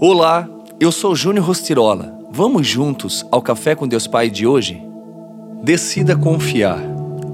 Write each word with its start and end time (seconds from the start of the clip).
Olá, 0.00 0.48
eu 0.78 0.92
sou 0.92 1.16
Júnior 1.16 1.44
Rostirola. 1.44 2.16
Vamos 2.30 2.68
juntos 2.68 3.26
ao 3.32 3.42
Café 3.42 3.74
com 3.74 3.88
Deus 3.88 4.06
Pai 4.06 4.30
de 4.30 4.46
hoje? 4.46 4.80
Decida 5.60 6.14
confiar. 6.14 6.78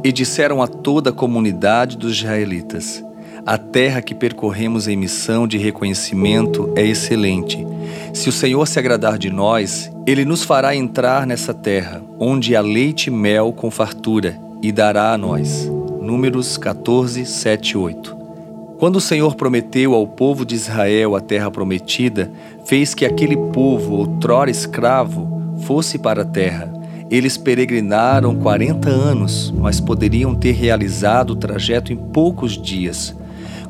E 0.03 0.11
disseram 0.11 0.63
a 0.63 0.67
toda 0.67 1.11
a 1.11 1.13
comunidade 1.13 1.95
dos 1.99 2.17
israelitas: 2.17 3.05
A 3.45 3.59
terra 3.59 4.01
que 4.01 4.15
percorremos 4.15 4.89
em 4.89 4.97
missão 4.97 5.47
de 5.47 5.59
reconhecimento 5.59 6.73
é 6.75 6.87
excelente. 6.87 7.67
Se 8.15 8.31
o 8.31 8.33
Senhor 8.33 8.67
se 8.67 8.79
agradar 8.79 9.19
de 9.19 9.29
nós, 9.29 9.93
ele 10.07 10.25
nos 10.25 10.43
fará 10.43 10.75
entrar 10.75 11.27
nessa 11.27 11.53
terra, 11.53 12.03
onde 12.19 12.57
há 12.57 12.63
leite 12.63 13.09
e 13.09 13.11
mel 13.11 13.53
com 13.53 13.71
fartura, 13.71 14.41
e 14.63 14.73
dará 14.73 15.13
a 15.13 15.19
nós. 15.19 15.71
Números 16.01 16.57
14, 16.57 17.27
7 17.27 17.73
e 17.73 17.77
8. 17.77 18.14
Quando 18.85 18.97
o 18.97 19.01
Senhor 19.01 19.35
prometeu 19.35 19.95
ao 19.95 20.07
povo 20.07 20.45
de 20.45 20.55
Israel 20.55 21.17
a 21.17 21.21
terra 21.23 21.51
prometida, 21.51 22.31
fez 22.67 22.95
que 22.95 23.07
aquele 23.07 23.35
povo, 23.35 23.95
outrora 23.95 24.51
escravo, 24.51 25.57
fosse 25.63 25.97
para 25.97 26.21
a 26.21 26.25
terra. 26.27 26.71
Eles 27.11 27.39
peregrinaram 27.39 28.35
40 28.35 28.91
anos, 28.91 29.51
mas 29.57 29.81
poderiam 29.81 30.35
ter 30.35 30.53
realizado 30.53 31.31
o 31.31 31.35
trajeto 31.35 31.95
em 31.95 31.97
poucos 31.97 32.61
dias. 32.61 33.17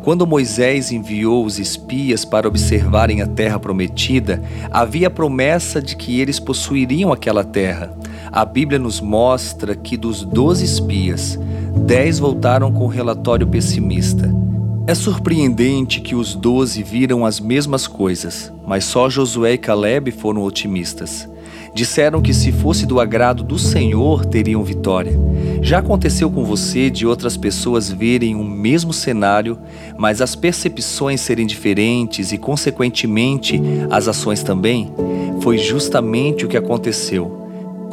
Quando 0.03 0.27
Moisés 0.27 0.91
enviou 0.91 1.45
os 1.45 1.61
espias 1.61 2.25
para 2.25 2.49
observarem 2.49 3.23
a 3.23 3.27
terra 3.29 3.61
prometida, 3.61 4.43
havia 4.69 5.09
promessa 5.09 5.81
de 5.81 5.95
que 5.95 6.19
eles 6.19 6.41
possuiriam 6.41 7.13
aquela 7.13 7.45
terra. 7.45 7.97
A 8.33 8.45
Bíblia 8.45 8.81
nos 8.81 9.01
mostra 9.01 9.77
que 9.77 9.97
dos 9.97 10.25
doze 10.25 10.65
espias, 10.65 11.39
dez 11.87 12.19
voltaram 12.19 12.73
com 12.73 12.89
relatório 12.89 13.47
pessimista. 13.47 14.44
É 14.87 14.95
surpreendente 14.95 15.99
que 16.03 16.15
os 16.15 16.35
doze 16.35 16.83
viram 16.83 17.25
as 17.25 17.41
mesmas 17.41 17.87
coisas, 17.87 18.53
mas 18.67 18.85
só 18.85 19.09
Josué 19.09 19.55
e 19.55 19.59
Caleb 19.59 20.11
foram 20.11 20.43
otimistas. 20.43 21.27
Disseram 21.75 22.21
que 22.21 22.35
se 22.35 22.53
fosse 22.53 22.85
do 22.85 23.01
agrado 23.01 23.43
do 23.43 23.59
Senhor, 23.59 24.27
teriam 24.27 24.63
vitória. 24.63 25.19
Já 25.63 25.79
aconteceu 25.79 26.31
com 26.31 26.45
você 26.45 26.91
de 26.91 27.07
outras 27.07 27.35
pessoas 27.35 27.91
verem 27.91 28.37
o 28.37 28.45
mesmo 28.45 28.93
cenário, 28.93 29.59
mas 29.97 30.21
as 30.21 30.37
percepções 30.37 31.23
serem 31.23 31.47
diferentes 31.47 32.31
e, 32.31 32.37
consequentemente, 32.37 33.59
as 33.91 34.07
ações 34.07 34.43
também? 34.43 34.93
Foi 35.41 35.57
justamente 35.57 36.45
o 36.45 36.49
que 36.49 36.59
aconteceu. 36.59 37.44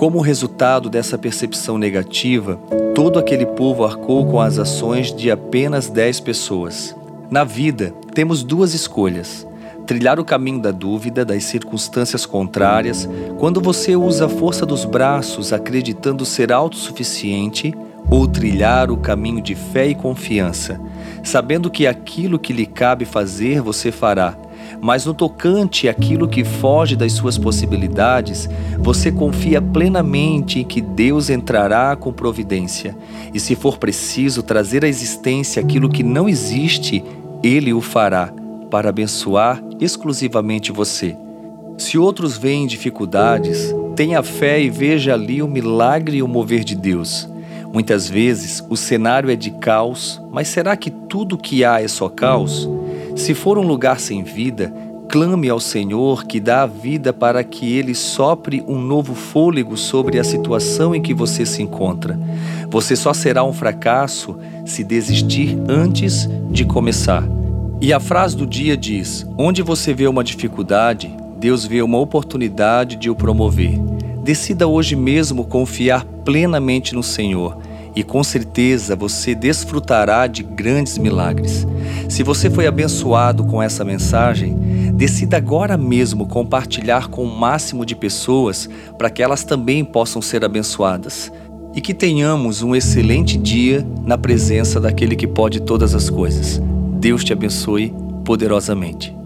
Como 0.02 0.20
resultado 0.20 0.90
dessa 0.90 1.16
percepção 1.16 1.78
negativa, 1.78 2.60
todo 2.96 3.20
aquele 3.20 3.46
povo 3.46 3.86
arcou 3.86 4.26
com 4.26 4.42
as 4.42 4.58
ações 4.58 5.14
de 5.14 5.30
apenas 5.30 5.92
dez 5.92 6.20
pessoas. 6.20 6.96
Na 7.30 7.44
vida, 7.44 7.94
temos 8.12 8.42
duas 8.42 8.74
escolhas: 8.74 9.46
trilhar 9.86 10.20
o 10.20 10.26
caminho 10.26 10.60
da 10.60 10.72
dúvida, 10.72 11.24
das 11.24 11.44
circunstâncias 11.44 12.26
contrárias, 12.26 13.08
quando 13.38 13.62
você 13.62 13.96
usa 13.96 14.26
a 14.26 14.28
força 14.28 14.66
dos 14.66 14.86
braços 14.86 15.54
acreditando 15.54 16.26
ser 16.26 16.52
autossuficiente, 16.52 17.72
ou 18.10 18.28
trilhar 18.28 18.90
o 18.90 18.98
caminho 18.98 19.40
de 19.40 19.54
fé 19.54 19.86
e 19.86 19.94
confiança, 19.94 20.82
sabendo 21.24 21.70
que 21.70 21.86
aquilo 21.86 22.40
que 22.40 22.54
lhe 22.54 22.66
cabe 22.66 23.06
fazer 23.06 23.62
você 23.62 23.92
fará 23.92 24.36
mas 24.82 25.06
no 25.06 25.14
tocante 25.14 25.88
àquilo 25.88 26.28
que 26.28 26.44
foge 26.44 26.96
das 26.96 27.12
suas 27.14 27.38
possibilidades, 27.38 28.50
você 28.80 29.12
confia 29.12 29.62
plenamente 29.62 30.60
em 30.60 30.64
que 30.64 30.82
Deus 30.82 31.30
entrará 31.30 31.96
com 31.96 32.12
providência. 32.12 32.98
E 33.32 33.40
se 33.40 33.56
for 33.56 33.78
preciso 33.78 34.42
trazer 34.42 34.84
à 34.84 34.88
existência 34.88 35.62
aquilo 35.62 35.88
que 35.88 36.02
não 36.02 36.28
existe, 36.28 37.04
Ele 37.44 37.72
o 37.72 37.80
fará, 37.80 38.34
para 38.72 38.90
abençoar 38.90 39.62
exclusivamente 39.80 40.72
você. 40.72 41.16
Se 41.78 41.98
outros 41.98 42.38
veem 42.38 42.66
dificuldades, 42.66 43.74
tenha 43.96 44.24
fé 44.24 44.60
e 44.62 44.70
veja 44.70 45.14
ali 45.14 45.44
o 45.44 45.48
milagre 45.48 46.18
e 46.18 46.24
o 46.24 46.28
mover 46.28 46.64
de 46.64 46.76
Deus. 46.76 47.30
Muitas 47.72 48.10
vezes 48.10 48.64
o 48.70 48.76
cenário 48.76 49.30
é 49.30 49.36
de 49.36 49.52
caos, 49.52 50.22
mas 50.32 50.48
será 50.48 50.76
que 50.76 50.90
tudo 50.90 51.38
que 51.38 51.64
há 51.64 51.82
é 51.82 51.88
só 51.88 52.10
caos? 52.10 52.68
Se 53.16 53.34
for 53.34 53.58
um 53.58 53.68
lugar 53.68 54.00
sem 54.00 54.24
vida, 54.24 54.74
clame 55.10 55.50
ao 55.50 55.60
Senhor 55.60 56.26
que 56.26 56.40
dá 56.40 56.64
a 56.64 56.66
vida 56.66 57.12
para 57.12 57.44
que 57.44 57.78
Ele 57.78 57.94
sopre 57.94 58.64
um 58.66 58.80
novo 58.80 59.14
fôlego 59.14 59.76
sobre 59.76 60.18
a 60.18 60.24
situação 60.24 60.96
em 60.96 61.02
que 61.02 61.14
você 61.14 61.46
se 61.46 61.62
encontra. 61.62 62.18
Você 62.70 62.96
só 62.96 63.14
será 63.14 63.44
um 63.44 63.52
fracasso 63.52 64.38
se 64.66 64.84
desistir 64.84 65.58
antes 65.68 66.30
de 66.50 66.64
começar. 66.64 67.28
E 67.82 67.92
a 67.92 68.00
frase 68.00 68.38
do 68.38 68.46
dia 68.46 68.78
diz: 68.78 69.26
Onde 69.38 69.62
você 69.62 69.94
vê 69.94 70.08
uma 70.08 70.24
dificuldade, 70.24 71.14
Deus 71.38 71.66
vê 71.66 71.82
uma 71.82 71.98
oportunidade 71.98 72.96
de 72.96 73.10
o 73.10 73.16
promover. 73.16 73.78
Decida 74.24 74.68
hoje 74.68 74.96
mesmo 74.96 75.44
confiar 75.44 76.06
plenamente 76.24 76.96
no 76.96 77.04
Senhor 77.04 77.58
e 77.96 78.04
com 78.04 78.24
certeza 78.24 78.96
você 78.96 79.36
desfrutará 79.36 80.28
de 80.28 80.44
grandes 80.44 80.98
milagres. 80.98 81.68
Se 82.12 82.24
você 82.24 82.50
foi 82.50 82.68
abençoado 82.68 83.46
com 83.46 83.64
essa 83.64 83.86
mensagem, 83.86 84.54
decida 84.94 85.38
agora 85.38 85.78
mesmo 85.78 86.28
compartilhar 86.28 87.08
com 87.08 87.24
o 87.24 87.40
máximo 87.40 87.86
de 87.86 87.96
pessoas 87.96 88.70
para 88.98 89.10
que 89.10 89.24
elas 89.24 89.46
também 89.46 89.86
possam 89.86 90.22
ser 90.22 90.44
abençoadas. 90.44 91.32
E 91.74 91.80
que 91.80 91.94
tenhamos 91.94 92.62
um 92.62 92.76
excelente 92.76 93.38
dia 93.38 93.88
na 94.04 94.18
presença 94.18 94.78
daquele 94.78 95.16
que 95.16 95.26
pode 95.26 95.62
todas 95.62 95.96
as 95.96 96.10
coisas. 96.10 96.62
Deus 97.00 97.24
te 97.24 97.32
abençoe 97.32 97.94
poderosamente. 98.26 99.21